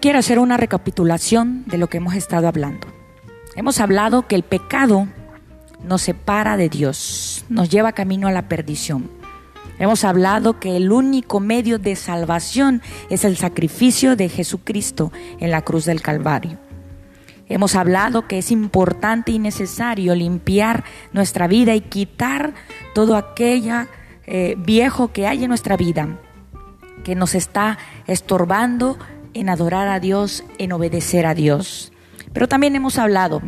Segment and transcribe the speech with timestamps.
[0.00, 2.86] Quiero hacer una recapitulación de lo que hemos estado hablando.
[3.56, 5.08] Hemos hablado que el pecado
[5.82, 9.10] nos separa de Dios, nos lleva camino a la perdición.
[9.78, 15.62] Hemos hablado que el único medio de salvación es el sacrificio de Jesucristo en la
[15.62, 16.58] cruz del Calvario.
[17.48, 22.54] Hemos hablado que es importante y necesario limpiar nuestra vida y quitar
[22.94, 23.86] todo aquello
[24.26, 26.08] eh, viejo que hay en nuestra vida,
[27.04, 28.98] que nos está estorbando
[29.34, 31.92] en adorar a Dios, en obedecer a Dios.
[32.32, 33.42] Pero también hemos hablado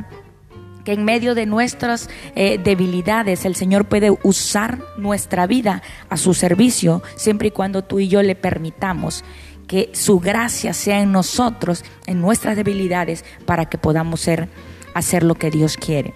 [0.85, 6.35] que en medio de nuestras eh, debilidades el Señor puede usar nuestra vida a su
[6.35, 9.25] servicio, siempre y cuando tú y yo le permitamos
[9.67, 14.49] que su gracia sea en nosotros, en nuestras debilidades, para que podamos ser,
[14.95, 16.13] hacer lo que Dios quiere.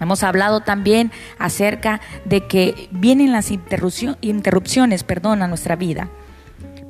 [0.00, 6.08] Hemos hablado también acerca de que vienen las interrupciones perdón, a nuestra vida,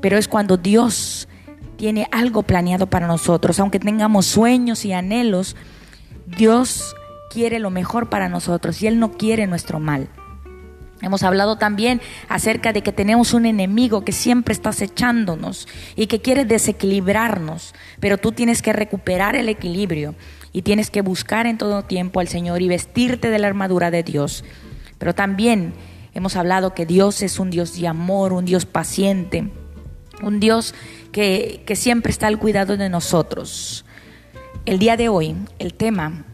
[0.01, 1.29] pero es cuando Dios
[1.85, 3.61] tiene algo planeado para nosotros.
[3.61, 5.55] Aunque tengamos sueños y anhelos,
[6.25, 6.97] Dios
[7.31, 10.09] quiere lo mejor para nosotros y Él no quiere nuestro mal.
[11.03, 16.23] Hemos hablado también acerca de que tenemos un enemigo que siempre está acechándonos y que
[16.23, 20.15] quiere desequilibrarnos, pero tú tienes que recuperar el equilibrio
[20.55, 24.03] y tienes que buscar en todo tiempo al Señor y vestirte de la armadura de
[24.03, 24.43] Dios.
[24.97, 25.75] Pero también
[26.15, 29.51] hemos hablado que Dios es un Dios de amor, un Dios paciente,
[30.23, 30.75] un Dios
[31.13, 33.85] que, siempre está al cuidado de nosotros.
[34.67, 36.25] El día de hoy, el tema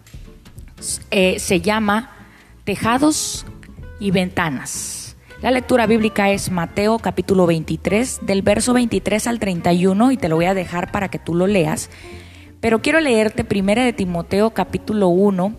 [1.10, 2.10] eh, se llama
[2.64, 3.46] Tejados
[3.98, 5.16] y Ventanas.
[5.42, 10.36] La lectura bíblica es Mateo capítulo 23, del verso 23 al 31, y te lo
[10.36, 11.88] voy a dejar para que tú lo leas.
[12.60, 15.56] Pero quiero leerte primera de Timoteo capítulo 1,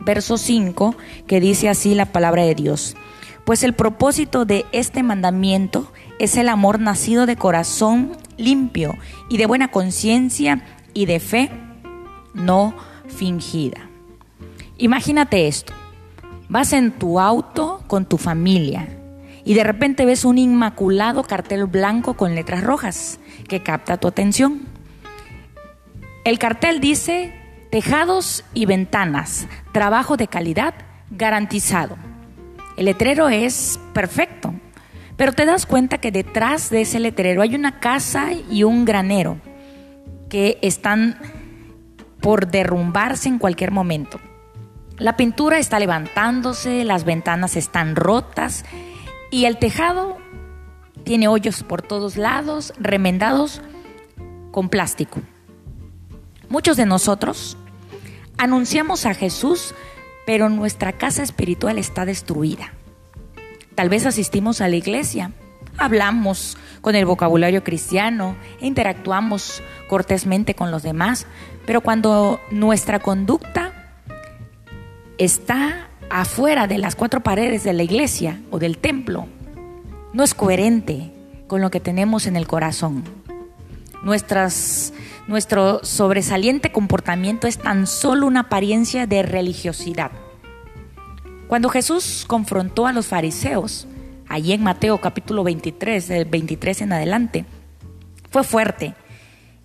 [0.00, 0.96] verso 5,
[1.28, 2.96] que dice así la palabra de Dios.
[3.46, 8.98] Pues el propósito de este mandamiento es el amor nacido de corazón limpio
[9.30, 10.64] y de buena conciencia
[10.94, 11.52] y de fe
[12.34, 12.74] no
[13.06, 13.88] fingida.
[14.78, 15.72] Imagínate esto.
[16.48, 18.88] Vas en tu auto con tu familia
[19.44, 24.62] y de repente ves un inmaculado cartel blanco con letras rojas que capta tu atención.
[26.24, 27.32] El cartel dice
[27.70, 30.74] tejados y ventanas, trabajo de calidad
[31.10, 31.96] garantizado.
[32.76, 34.54] El letrero es perfecto,
[35.16, 39.38] pero te das cuenta que detrás de ese letrero hay una casa y un granero
[40.28, 41.18] que están
[42.20, 44.20] por derrumbarse en cualquier momento.
[44.98, 48.64] La pintura está levantándose, las ventanas están rotas
[49.30, 50.16] y el tejado
[51.04, 53.62] tiene hoyos por todos lados, remendados
[54.50, 55.20] con plástico.
[56.48, 57.56] Muchos de nosotros
[58.38, 59.74] anunciamos a Jesús,
[60.26, 62.72] pero nuestra casa espiritual está destruida.
[63.74, 65.32] Tal vez asistimos a la iglesia,
[65.78, 71.26] hablamos con el vocabulario cristiano, interactuamos cortésmente con los demás,
[71.64, 73.72] pero cuando nuestra conducta
[75.18, 79.26] está afuera de las cuatro paredes de la iglesia o del templo,
[80.12, 81.12] no es coherente
[81.46, 83.04] con lo que tenemos en el corazón.
[84.02, 84.92] Nuestras,
[85.26, 90.12] nuestro sobresaliente comportamiento es tan solo una apariencia de religiosidad.
[91.48, 93.86] Cuando Jesús confrontó a los fariseos,
[94.28, 97.44] allí en Mateo capítulo 23, del 23 en adelante,
[98.30, 98.94] fue fuerte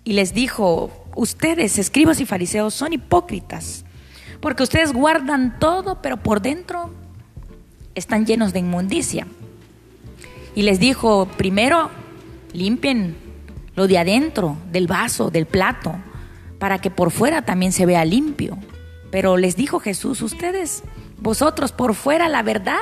[0.04, 3.84] y les dijo, ustedes, escribas y fariseos, son hipócritas,
[4.40, 6.90] porque ustedes guardan todo, pero por dentro
[7.94, 9.26] están llenos de inmundicia.
[10.54, 11.90] Y les dijo, primero,
[12.52, 13.16] limpien
[13.74, 15.94] lo de adentro, del vaso, del plato,
[16.58, 18.58] para que por fuera también se vea limpio.
[19.10, 20.82] Pero les dijo Jesús, ustedes
[21.18, 22.80] vosotros por fuera, la verdad,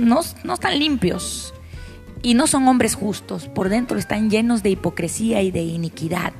[0.00, 1.54] no, no están limpios
[2.22, 3.48] y no son hombres justos.
[3.48, 6.32] Por dentro están llenos de hipocresía y de iniquidad.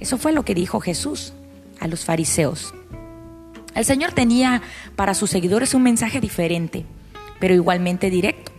[0.00, 1.32] Eso fue lo que dijo Jesús
[1.80, 2.74] a los fariseos.
[3.74, 4.62] El Señor tenía
[4.96, 6.84] para sus seguidores un mensaje diferente,
[7.40, 8.52] pero igualmente directo.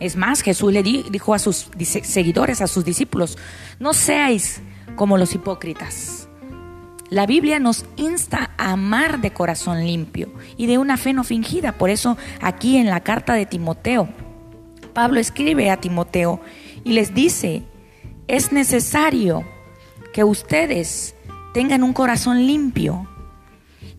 [0.00, 1.68] Es más, Jesús le dijo a sus
[2.02, 3.38] seguidores, a sus discípulos,
[3.78, 4.60] no seáis
[4.94, 6.28] como los hipócritas.
[7.08, 11.72] La Biblia nos insta a amar de corazón limpio y de una fe no fingida.
[11.72, 14.08] Por eso aquí en la carta de Timoteo,
[14.92, 16.40] Pablo escribe a Timoteo
[16.84, 17.62] y les dice,
[18.28, 19.44] es necesario
[20.12, 21.14] que ustedes
[21.54, 23.08] tengan un corazón limpio.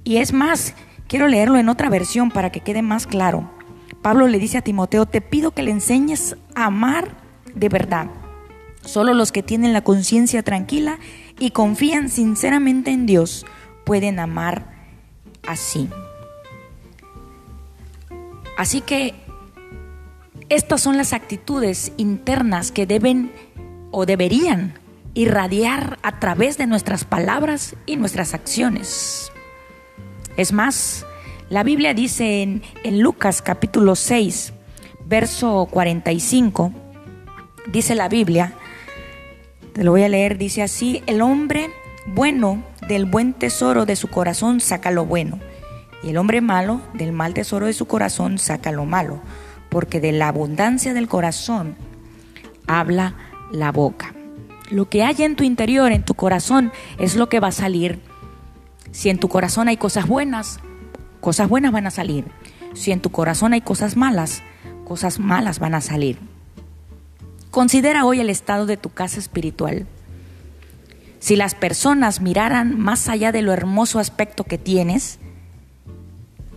[0.03, 0.73] Y es más,
[1.07, 3.56] quiero leerlo en otra versión para que quede más claro.
[4.07, 7.18] Pablo le dice a Timoteo, te pido que le enseñes a amar
[7.54, 8.07] de verdad.
[8.80, 10.98] Solo los que tienen la conciencia tranquila
[11.38, 13.45] y confían sinceramente en Dios
[13.86, 14.71] pueden amar
[15.45, 15.89] así.
[18.57, 19.13] Así que
[20.48, 23.33] estas son las actitudes internas que deben
[23.92, 24.75] o deberían
[25.15, 29.33] irradiar a través de nuestras palabras y nuestras acciones.
[30.38, 31.06] Es más,
[31.49, 34.53] la Biblia dice en, en Lucas capítulo 6,
[35.05, 36.73] verso 45,
[37.71, 38.53] dice la Biblia,
[39.73, 41.69] te lo voy a leer, dice así, el hombre
[42.07, 45.39] bueno del buen tesoro de su corazón saca lo bueno,
[46.03, 49.21] y el hombre malo del mal tesoro de su corazón saca lo malo,
[49.69, 51.77] porque de la abundancia del corazón
[52.67, 53.15] habla
[53.51, 54.13] la boca.
[54.69, 58.01] Lo que hay en tu interior, en tu corazón, es lo que va a salir.
[58.91, 60.59] Si en tu corazón hay cosas buenas,
[61.27, 62.24] cosas buenas van a salir.
[62.74, 64.44] Si en tu corazón hay cosas malas,
[64.85, 66.18] cosas malas van a salir.
[67.51, 69.85] Considera hoy el estado de tu casa espiritual.
[71.19, 75.19] Si las personas miraran más allá de lo hermoso aspecto que tienes,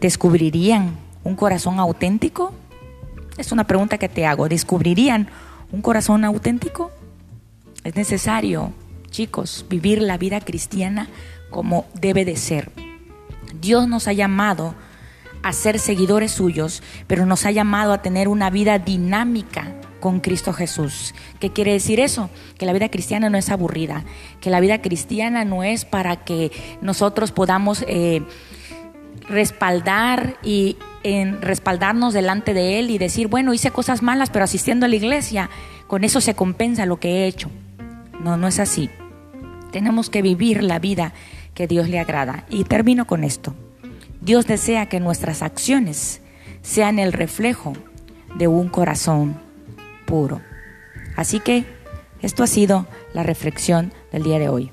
[0.00, 2.54] ¿descubrirían un corazón auténtico?
[3.38, 4.48] Es una pregunta que te hago.
[4.48, 5.30] ¿Descubrirían
[5.72, 6.92] un corazón auténtico?
[7.82, 8.72] Es necesario,
[9.10, 11.08] chicos, vivir la vida cristiana
[11.50, 12.89] como debe de ser.
[13.60, 14.74] Dios nos ha llamado
[15.42, 20.52] a ser seguidores suyos, pero nos ha llamado a tener una vida dinámica con Cristo
[20.52, 21.14] Jesús.
[21.38, 22.30] ¿Qué quiere decir eso?
[22.58, 24.04] Que la vida cristiana no es aburrida,
[24.40, 28.22] que la vida cristiana no es para que nosotros podamos eh,
[29.28, 34.86] respaldar y en respaldarnos delante de Él y decir, bueno, hice cosas malas, pero asistiendo
[34.86, 35.48] a la iglesia,
[35.86, 37.50] con eso se compensa lo que he hecho.
[38.22, 38.90] No, no es así.
[39.70, 41.14] Tenemos que vivir la vida
[41.60, 42.46] que Dios le agrada.
[42.48, 43.54] Y termino con esto.
[44.22, 46.22] Dios desea que nuestras acciones
[46.62, 47.74] sean el reflejo
[48.34, 49.38] de un corazón
[50.06, 50.40] puro.
[51.16, 51.66] Así que
[52.22, 54.72] esto ha sido la reflexión del día de hoy.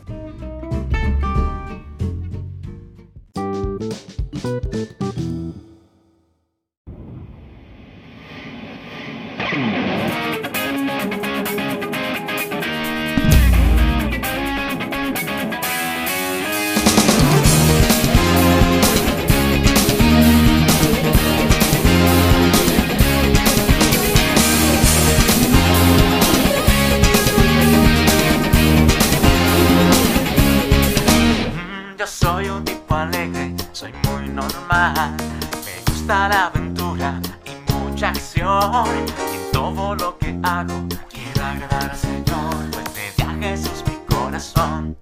[36.30, 38.88] La aventura y mucha acción.
[39.32, 43.98] Y en todo lo que hago quiero agradar al Señor, pues de viaje es mi
[44.16, 44.98] corazón.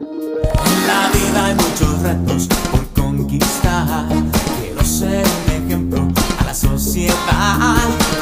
[0.00, 4.06] En la vida hay muchos retos por conquistar.
[4.60, 6.08] Quiero ser un ejemplo
[6.40, 7.76] a la sociedad.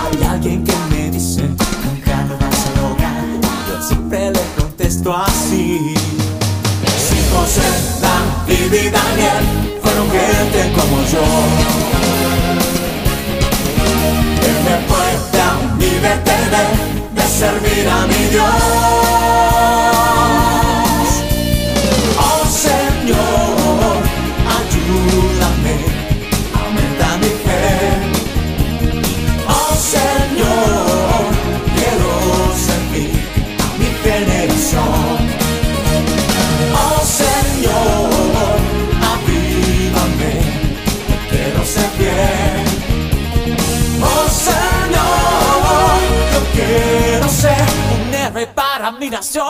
[0.05, 3.25] Hay alguien que me dice, nunca lo vas a lograr.
[3.69, 6.02] Yo siempre le contesto así.
[7.43, 7.61] José,
[8.01, 11.23] David y Daniel fueron gente como yo.
[17.15, 18.92] de servir a mi Dios.
[48.93, 49.43] Admiración.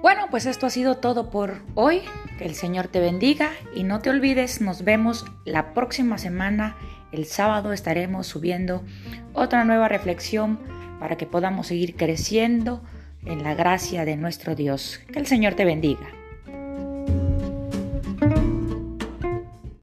[0.00, 2.02] Bueno, pues esto ha sido todo por hoy.
[2.38, 6.76] Que el Señor te bendiga y no te olvides, nos vemos la próxima semana.
[7.10, 8.84] El sábado estaremos subiendo
[9.32, 10.60] otra nueva reflexión
[11.00, 12.80] para que podamos seguir creciendo
[13.24, 15.00] en la gracia de nuestro Dios.
[15.12, 16.17] Que el Señor te bendiga.